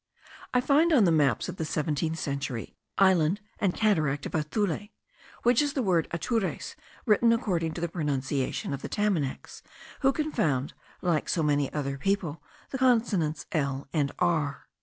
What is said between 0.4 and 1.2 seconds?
I find on the